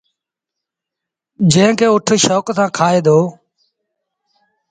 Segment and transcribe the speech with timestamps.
[1.51, 3.17] جݩهݩ کي اُٺ شوڪ سآݩ کآئي دو۔